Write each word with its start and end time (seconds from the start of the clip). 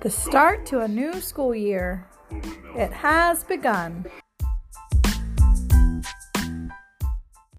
The 0.00 0.10
start 0.10 0.66
to 0.66 0.80
a 0.80 0.88
new 0.88 1.20
school 1.20 1.54
year. 1.54 2.06
It 2.76 2.92
has 2.92 3.44
begun. 3.44 4.06